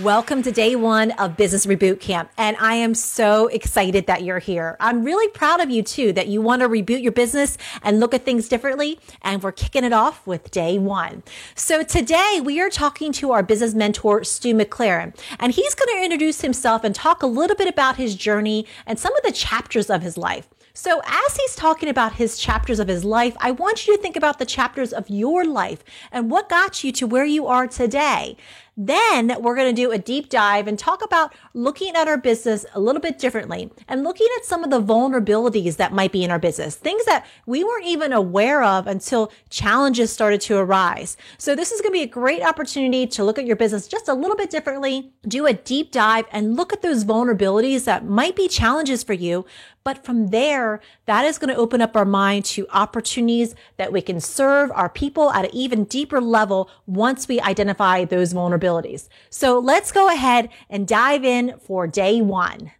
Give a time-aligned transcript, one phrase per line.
[0.00, 2.30] Welcome to day one of Business Reboot Camp.
[2.38, 4.74] And I am so excited that you're here.
[4.80, 8.14] I'm really proud of you too, that you want to reboot your business and look
[8.14, 8.98] at things differently.
[9.20, 11.22] And we're kicking it off with day one.
[11.54, 16.02] So today we are talking to our business mentor, Stu McLaren, and he's going to
[16.02, 19.90] introduce himself and talk a little bit about his journey and some of the chapters
[19.90, 20.48] of his life.
[20.74, 24.16] So, as he's talking about his chapters of his life, I want you to think
[24.16, 28.38] about the chapters of your life and what got you to where you are today.
[28.74, 32.64] Then we're going to do a deep dive and talk about looking at our business
[32.72, 36.30] a little bit differently and looking at some of the vulnerabilities that might be in
[36.30, 41.18] our business, things that we weren't even aware of until challenges started to arise.
[41.36, 44.08] So this is going to be a great opportunity to look at your business just
[44.08, 48.36] a little bit differently, do a deep dive and look at those vulnerabilities that might
[48.36, 49.44] be challenges for you,
[49.84, 54.00] but from there, that is going to open up our mind to opportunities that we
[54.00, 59.08] can serve our people at an even deeper level once we identify those vulnerabilities.
[59.30, 62.72] So let's go ahead and dive in for day one.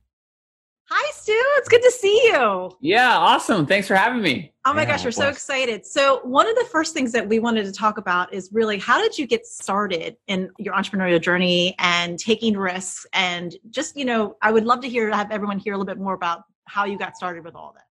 [0.94, 1.32] Hi, Stu.
[1.56, 2.76] It's good to see you.
[2.80, 3.64] Yeah, awesome.
[3.64, 4.52] Thanks for having me.
[4.66, 5.86] Oh my yeah, gosh, we're so excited.
[5.86, 9.00] So, one of the first things that we wanted to talk about is really how
[9.00, 13.06] did you get started in your entrepreneurial journey and taking risks?
[13.14, 15.98] And just, you know, I would love to hear, have everyone hear a little bit
[15.98, 17.86] more about how you got started with all that.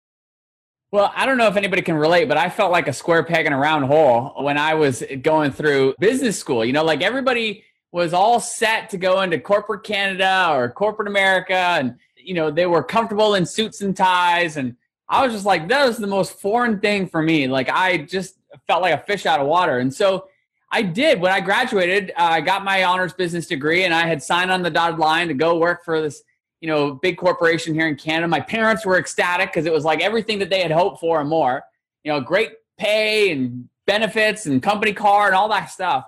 [0.91, 3.45] Well, I don't know if anybody can relate, but I felt like a square peg
[3.45, 6.66] in a round hole when I was going through business school.
[6.66, 7.63] You know, like everybody
[7.94, 12.66] was all set to go into corporate Canada or corporate America and you know, they
[12.66, 14.75] were comfortable in suits and ties and
[15.08, 17.47] I was just like that was the most foreign thing for me.
[17.47, 18.35] Like I just
[18.67, 19.79] felt like a fish out of water.
[19.79, 20.28] And so
[20.72, 24.23] I did when I graduated, uh, I got my honors business degree and I had
[24.23, 26.23] signed on the dotted line to go work for this
[26.61, 28.27] you know, big corporation here in Canada.
[28.27, 31.27] My parents were ecstatic because it was like everything that they had hoped for and
[31.27, 31.63] more.
[32.03, 36.05] You know, great pay and benefits and company car and all that stuff.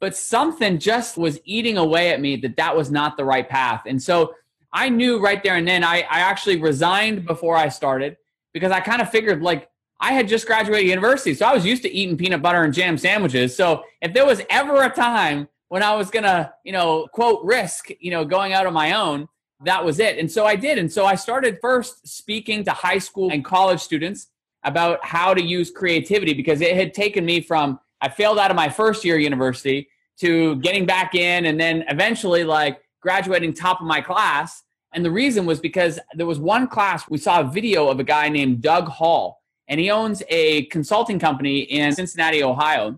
[0.00, 3.82] But something just was eating away at me that that was not the right path.
[3.86, 4.34] And so
[4.72, 8.16] I knew right there and then I, I actually resigned before I started
[8.52, 9.68] because I kind of figured like
[10.00, 11.34] I had just graduated university.
[11.34, 13.56] So I was used to eating peanut butter and jam sandwiches.
[13.56, 17.42] So if there was ever a time when I was going to, you know, quote,
[17.44, 19.28] risk, you know, going out on my own,
[19.64, 20.18] that was it.
[20.18, 20.78] And so I did.
[20.78, 24.28] And so I started first speaking to high school and college students
[24.64, 28.56] about how to use creativity because it had taken me from I failed out of
[28.56, 33.80] my first year of university to getting back in and then eventually like graduating top
[33.80, 34.62] of my class.
[34.92, 38.04] And the reason was because there was one class we saw a video of a
[38.04, 42.88] guy named Doug Hall and he owns a consulting company in Cincinnati, Ohio.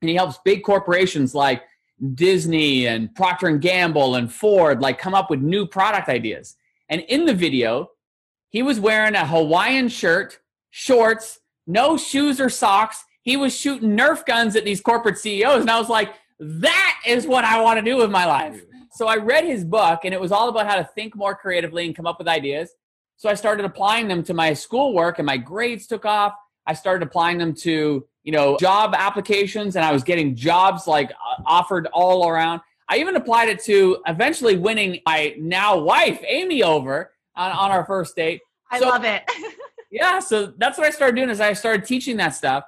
[0.00, 1.62] And he helps big corporations like
[2.14, 6.56] Disney and Procter and Gamble and Ford like come up with new product ideas.
[6.88, 7.90] And in the video,
[8.50, 10.38] he was wearing a Hawaiian shirt,
[10.70, 13.04] shorts, no shoes or socks.
[13.22, 15.60] He was shooting Nerf guns at these corporate CEOs.
[15.60, 18.62] And I was like, that is what I want to do with my life.
[18.92, 21.86] So I read his book, and it was all about how to think more creatively
[21.86, 22.70] and come up with ideas.
[23.16, 26.34] So I started applying them to my schoolwork, and my grades took off.
[26.68, 31.10] I started applying them to you know, job applications and I was getting jobs like
[31.46, 32.60] offered all around.
[32.86, 37.86] I even applied it to eventually winning my now wife, Amy, over on, on our
[37.86, 38.42] first date.
[38.70, 39.22] I so, love it.
[39.90, 40.18] yeah.
[40.18, 42.64] So that's what I started doing is I started teaching that stuff.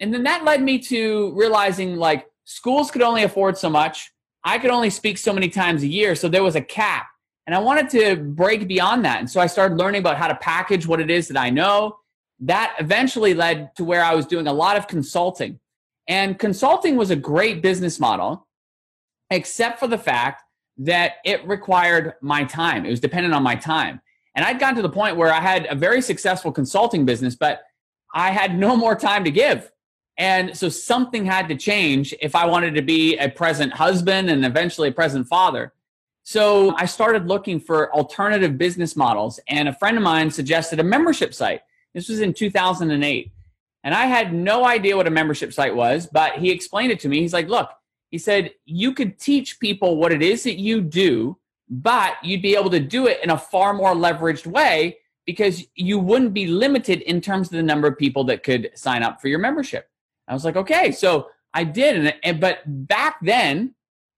[0.00, 4.10] And then that led me to realizing like schools could only afford so much.
[4.42, 6.16] I could only speak so many times a year.
[6.16, 7.06] So there was a cap.
[7.46, 9.20] And I wanted to break beyond that.
[9.20, 11.98] And so I started learning about how to package what it is that I know
[12.40, 15.60] that eventually led to where I was doing a lot of consulting.
[16.08, 18.46] And consulting was a great business model,
[19.30, 20.42] except for the fact
[20.78, 22.84] that it required my time.
[22.84, 24.00] It was dependent on my time.
[24.34, 27.62] And I'd gotten to the point where I had a very successful consulting business, but
[28.14, 29.70] I had no more time to give.
[30.18, 34.44] And so something had to change if I wanted to be a present husband and
[34.44, 35.72] eventually a present father.
[36.22, 39.40] So I started looking for alternative business models.
[39.48, 41.62] And a friend of mine suggested a membership site.
[41.94, 43.32] This was in 2008.
[43.84, 47.08] And I had no idea what a membership site was, but he explained it to
[47.08, 47.20] me.
[47.20, 47.70] He's like, look,
[48.10, 51.36] he said, you could teach people what it is that you do,
[51.68, 55.98] but you'd be able to do it in a far more leveraged way because you
[55.98, 59.28] wouldn't be limited in terms of the number of people that could sign up for
[59.28, 59.88] your membership.
[60.28, 60.90] I was like, okay.
[60.92, 62.14] So I did.
[62.22, 63.74] And, but back then,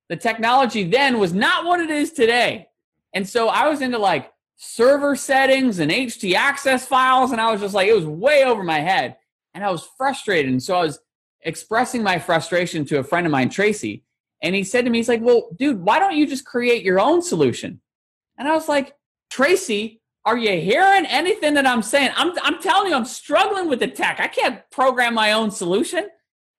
[0.09, 2.69] the technology then was not what it is today.
[3.13, 7.75] And so I was into like server settings and htaccess files and i was just
[7.75, 9.17] like it was way over my head.
[9.55, 10.51] And i was frustrated.
[10.51, 10.99] And so i was
[11.43, 14.03] expressing my frustration to a friend of mine tracy.
[14.43, 16.99] And he said to me he's like well dude why don't you just create your
[16.99, 17.81] own solution?
[18.39, 18.95] And i was like
[19.31, 22.11] tracy are you hearing anything that i'm saying?
[22.17, 24.21] I'm, I'm telling you i'm struggling with the tech.
[24.21, 26.09] I can't program my own solution.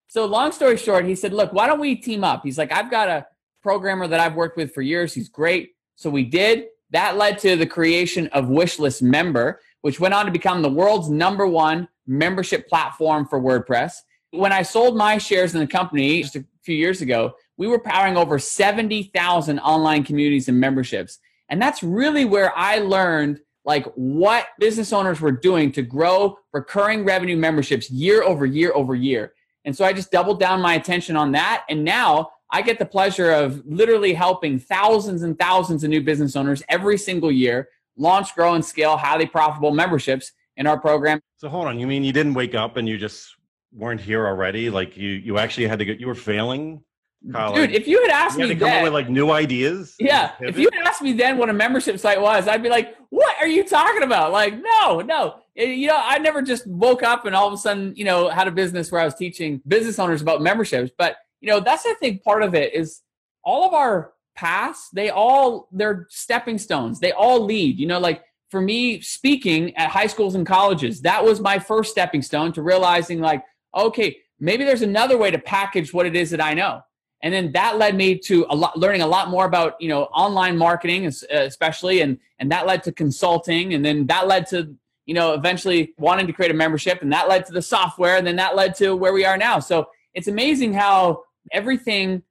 [0.08, 2.42] So long story short he said look why don't we team up?
[2.44, 3.26] He's like i've got a
[3.64, 5.16] programmer that i've worked with for years.
[5.16, 5.72] He's great.
[5.96, 10.32] So we did that led to the creation of Wishlist Member, which went on to
[10.32, 13.94] become the world's number one membership platform for WordPress.
[14.32, 17.80] When I sold my shares in the company just a few years ago, we were
[17.80, 21.20] powering over 70,000 online communities and memberships.
[21.50, 27.04] And that's really where I learned like what business owners were doing to grow recurring
[27.04, 29.34] revenue memberships year over year over year.
[29.66, 31.66] And so I just doubled down my attention on that.
[31.70, 36.36] And now I get the pleasure of literally helping thousands and thousands of new business
[36.36, 41.20] owners every single year launch, grow, and scale highly profitable memberships in our program.
[41.38, 43.36] So hold on, you mean you didn't wake up and you just
[43.74, 44.70] weren't here already?
[44.70, 46.84] Like you, you actually had to get, you were failing.
[47.32, 49.10] Kyle, Dude, if you had asked you had me to come then, up with like
[49.10, 50.34] new ideas, yeah.
[50.40, 53.36] If you had asked me then what a membership site was, I'd be like, "What
[53.42, 55.40] are you talking about?" Like, no, no.
[55.58, 58.30] Eh, you know, I never just woke up and all of a sudden, you know,
[58.30, 60.92] had a business where I was teaching business owners about memberships.
[60.96, 63.02] But you know, that's I think part of it is
[63.44, 67.00] all of our paths, they all they're stepping stones.
[67.00, 67.80] They all lead.
[67.80, 71.92] You know, like for me speaking at high schools and colleges, that was my first
[71.92, 73.44] stepping stone to realizing like,
[73.76, 76.82] okay, maybe there's another way to package what it is that I know.
[77.24, 80.04] And then that led me to a lot, learning a lot more about you know
[80.04, 84.76] online marketing, uh, especially, and and that led to consulting, and then that led to
[85.08, 88.28] you know eventually wanting to create a membership, and that led to the software, and
[88.28, 89.60] then that led to where we are now.
[89.60, 92.24] So it's amazing how everything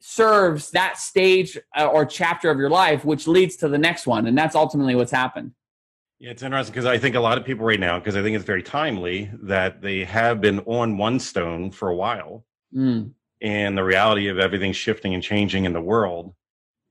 [0.00, 4.26] serves that stage uh, or chapter of your life, which leads to the next one.
[4.26, 5.52] And that's ultimately what's happened.
[6.18, 8.36] Yeah, it's interesting because I think a lot of people right now, because I think
[8.36, 12.44] it's very timely, that they have been on one stone for a while.
[12.74, 13.12] Mm.
[13.40, 16.34] And the reality of everything shifting and changing in the world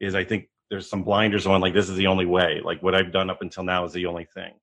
[0.01, 2.61] is, I think there's some blinders on, like, this is the only way.
[2.63, 4.53] Like, what I've done up until now is the only thing.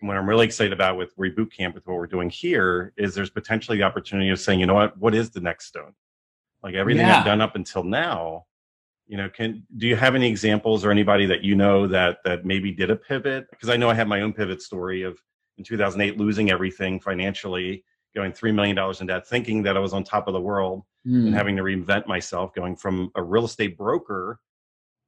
[0.00, 3.14] And what I'm really excited about with Reboot Camp, with what we're doing here, is
[3.14, 5.94] there's potentially the opportunity of saying, you know what, what is the next stone?
[6.64, 7.18] Like everything yeah.
[7.18, 8.46] I've done up until now,
[9.06, 12.46] you know, can do you have any examples or anybody that you know that that
[12.46, 13.46] maybe did a pivot?
[13.50, 15.20] Because I know I have my own pivot story of
[15.58, 17.84] in 2008 losing everything financially,
[18.16, 20.84] going three million dollars in debt, thinking that I was on top of the world,
[21.06, 21.26] mm.
[21.26, 24.40] and having to reinvent myself, going from a real estate broker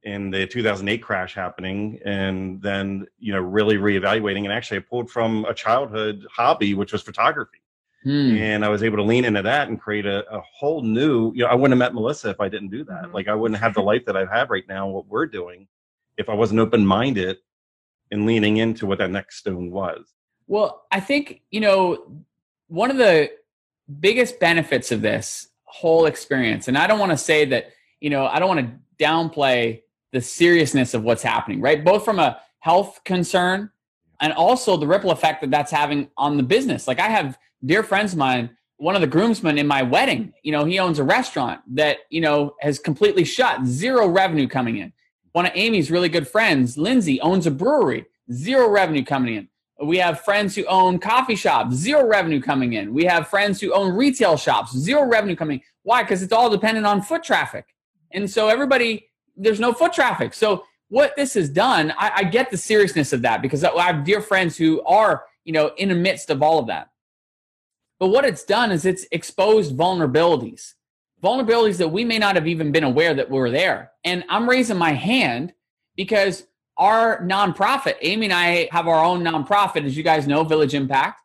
[0.03, 5.11] in the 2008 crash happening and then you know really reevaluating and actually i pulled
[5.11, 7.59] from a childhood hobby which was photography
[8.07, 8.37] Hmm.
[8.37, 11.43] And I was able to lean into that and create a, a, whole new, you
[11.43, 13.03] know, I wouldn't have met Melissa if I didn't do that.
[13.03, 13.15] Mm-hmm.
[13.15, 15.67] Like I wouldn't have the life that I have right now, what we're doing,
[16.17, 17.39] if I wasn't open minded
[18.13, 20.07] and leaning into what that next stone was.
[20.47, 22.23] Well, I think, you know,
[22.69, 23.33] one of the
[23.99, 28.27] biggest benefits of this whole experience, and I don't want to say that, you know,
[28.27, 29.83] I don't want to downplay
[30.13, 31.85] the seriousness of what's happening, right?
[31.85, 33.73] Both from a health concern
[34.21, 36.87] and also the ripple effect that that's having on the business.
[36.87, 40.53] Like I have dear friends of mine, one of the groomsmen in my wedding, you
[40.53, 44.93] know, he owns a restaurant that, you know, has completely shut, zero revenue coming in.
[45.33, 49.49] One of Amy's really good friends, Lindsay, owns a brewery, zero revenue coming in.
[49.83, 52.95] We have friends who own coffee shops, zero revenue coming in.
[52.95, 55.61] We have friends who own retail shops, zero revenue coming.
[55.83, 56.03] Why?
[56.03, 57.67] Because it's all dependent on foot traffic.
[58.13, 60.33] And so everybody, there's no foot traffic.
[60.33, 64.05] So what this has done, I, I get the seriousness of that because I have
[64.05, 66.91] dear friends who are, you know, in the midst of all of that.
[67.99, 70.75] But what it's done is it's exposed vulnerabilities,
[71.23, 73.93] vulnerabilities that we may not have even been aware that were there.
[74.05, 75.55] And I'm raising my hand
[75.97, 80.75] because our nonprofit, Amy and I have our own nonprofit, as you guys know, Village
[80.75, 81.23] Impact.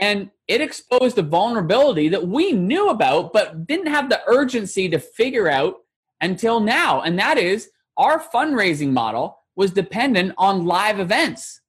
[0.00, 4.98] And it exposed a vulnerability that we knew about, but didn't have the urgency to
[4.98, 5.76] figure out
[6.20, 7.02] until now.
[7.02, 11.60] And that is our fundraising model was dependent on live events.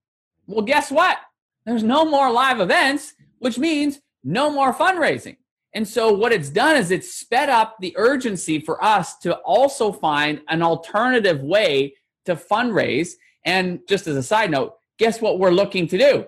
[0.47, 1.17] Well, guess what?
[1.65, 5.37] There's no more live events, which means no more fundraising.
[5.73, 9.91] And so what it's done is it's sped up the urgency for us to also
[9.91, 13.11] find an alternative way to fundraise.
[13.43, 16.25] And just as a side note, guess what we're looking to do?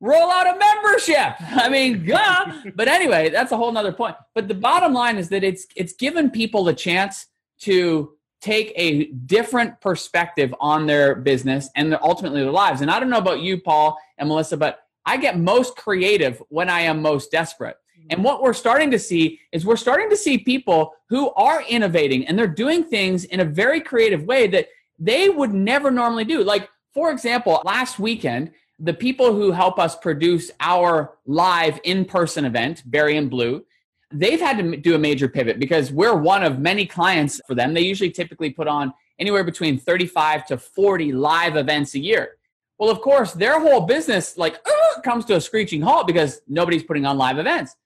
[0.00, 1.34] Roll out a membership.
[1.40, 2.62] I mean, yeah.
[2.74, 4.16] but anyway, that's a whole nother point.
[4.34, 7.26] But the bottom line is that it's it's given people the chance
[7.60, 12.80] to take a different perspective on their business and ultimately their lives.
[12.80, 14.80] And I don't know about you, Paul and Melissa, but
[15.10, 17.76] I get most creative when I am most desperate.
[18.10, 22.26] And what we're starting to see is we're starting to see people who are innovating
[22.26, 24.68] and they're doing things in a very creative way that
[25.00, 26.44] they would never normally do.
[26.44, 32.44] Like, For example, last weekend, the people who help us produce our live in person
[32.44, 33.64] event, Barry and Blue,
[34.12, 37.74] they've had to do a major pivot because we're one of many clients for them.
[37.74, 42.36] They usually typically put on anywhere between 35 to 40 live events a year.
[42.80, 46.82] Well, of course, their whole business like uh, comes to a screeching halt because nobody's
[46.82, 47.76] putting on live events.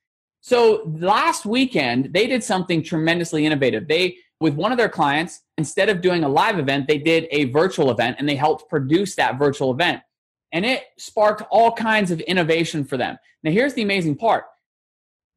[0.41, 3.89] So last weekend, they did something tremendously innovative.
[3.89, 7.47] They, with one of their clients, instead of doing a live event, they did a
[7.47, 10.01] virtual event and they helped produce that virtual event.
[10.53, 13.19] And it sparked all kinds of innovation for them.
[13.43, 14.45] Now, here's the amazing part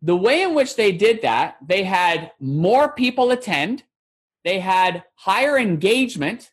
[0.03, 3.81] the way in which they did that, they had more people attend,
[4.43, 6.51] they had higher engagement,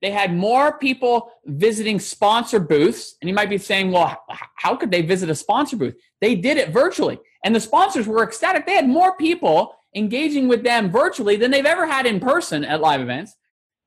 [0.00, 3.16] they had more people visiting sponsor booths.
[3.20, 4.24] And you might be saying, well,
[4.54, 5.96] how could they visit a sponsor booth?
[6.20, 7.18] They did it virtually.
[7.44, 8.66] And the sponsors were ecstatic.
[8.66, 12.80] They had more people engaging with them virtually than they've ever had in person at
[12.80, 13.34] live events.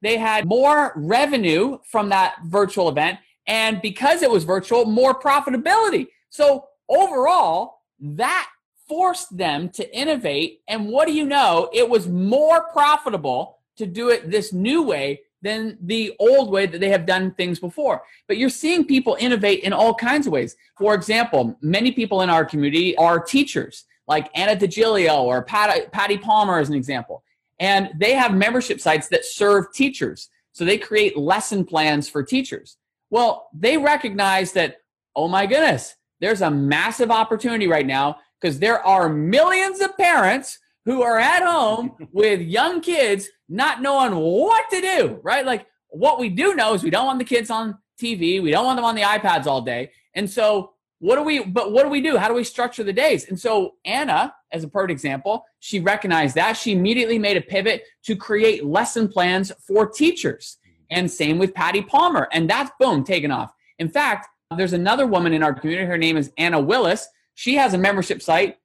[0.02, 3.20] They had more revenue from that virtual event.
[3.48, 6.08] And because it was virtual, more profitability.
[6.30, 8.50] So overall, that
[8.88, 10.62] forced them to innovate.
[10.68, 11.70] And what do you know?
[11.72, 16.80] It was more profitable to do it this new way than the old way that
[16.80, 18.04] they have done things before.
[18.28, 20.56] But you're seeing people innovate in all kinds of ways.
[20.78, 26.18] For example, many people in our community are teachers, like Anna DiGilio or Patty, Patty
[26.18, 27.24] Palmer, as an example.
[27.60, 30.30] And they have membership sites that serve teachers.
[30.52, 32.78] So they create lesson plans for teachers.
[33.10, 34.78] Well, they recognize that,
[35.16, 40.60] oh my goodness, there's a massive opportunity right now because there are millions of parents
[40.86, 45.46] who are at home with young kids not knowing what to do, right?
[45.46, 48.66] Like what we do know is we don't want the kids on TV, we don't
[48.66, 49.92] want them on the iPads all day.
[50.16, 52.18] And so what do we but what do we do?
[52.18, 53.28] How do we structure the days?
[53.28, 56.54] And so Anna, as a perfect example, she recognized that.
[56.54, 60.58] She immediately made a pivot to create lesson plans for teachers.
[60.90, 62.28] And same with Patty Palmer.
[62.32, 63.52] And that's boom, taken off.
[63.80, 65.88] In fact, there's another woman in our community.
[65.88, 67.08] Her name is Anna Willis.
[67.34, 68.58] She has a membership site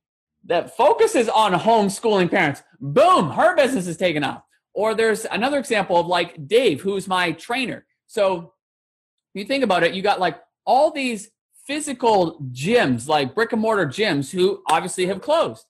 [0.47, 2.63] that focuses on homeschooling parents.
[2.81, 4.43] Boom, her business is taken off.
[4.75, 7.87] Or there's another example of like Dave, who's my trainer.
[8.07, 8.53] So
[9.35, 11.31] you think about it, you got like all these
[11.67, 15.65] physical gyms, like brick and mortar gyms, who obviously have closed.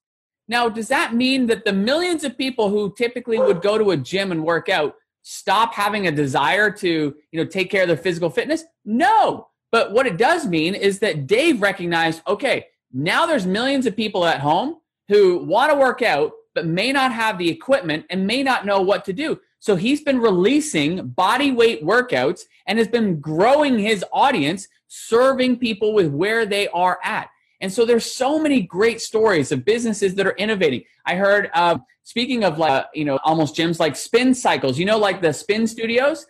[0.49, 3.97] Now, does that mean that the millions of people who typically would go to a
[3.97, 6.89] gym and work out stop having a desire to,
[7.33, 8.65] you know, take care of their physical fitness?
[8.85, 9.49] No.
[9.73, 12.67] But what it does mean is that Dave recognized, okay,
[12.97, 14.77] now there's millions of people at home
[15.09, 18.81] who want to work out, but may not have the equipment and may not know
[18.81, 19.39] what to do.
[19.59, 25.93] So he's been releasing body weight workouts and has been growing his audience, serving people
[25.93, 27.29] with where they are at.
[27.61, 30.85] And so there's so many great stories of businesses that are innovating.
[31.05, 34.99] I heard, uh, speaking of like, you know, almost gyms like spin cycles, you know,
[34.99, 36.27] like the spin studios.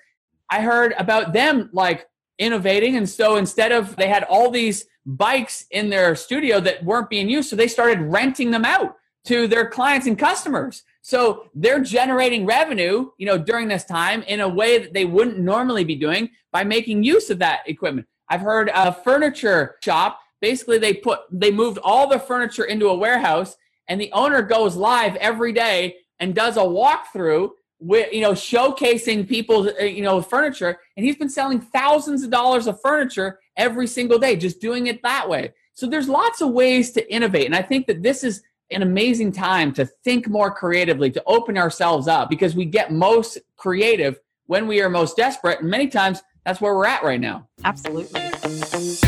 [0.51, 2.07] I heard about them like
[2.39, 2.97] innovating.
[2.97, 7.29] And so instead of, they had all these bikes in their studio that weren't being
[7.29, 7.51] used.
[7.51, 10.83] So they started renting them out to their clients and customers.
[11.03, 15.39] So they're generating revenue, you know, during this time in a way that they wouldn't
[15.39, 18.07] normally be doing by making use of that equipment.
[18.29, 22.97] I've heard a furniture shop, basically they put they moved all the furniture into a
[22.97, 23.57] warehouse
[23.89, 29.29] and the owner goes live every day and does a walkthrough with you know showcasing
[29.29, 33.87] people's uh, you know furniture and he's been selling thousands of dollars of furniture every
[33.87, 35.53] single day just doing it that way.
[35.75, 39.31] So there's lots of ways to innovate and i think that this is an amazing
[39.31, 44.67] time to think more creatively to open ourselves up because we get most creative when
[44.67, 47.49] we are most desperate and many times that's where we're at right now.
[47.65, 49.06] Absolutely